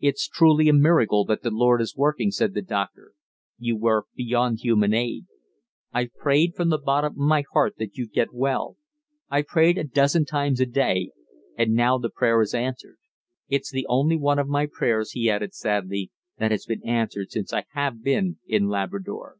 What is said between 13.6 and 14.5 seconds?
the only one of